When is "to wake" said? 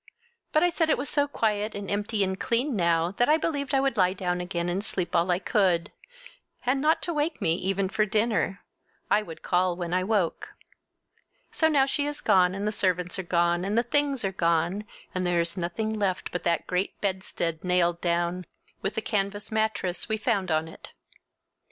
7.03-7.39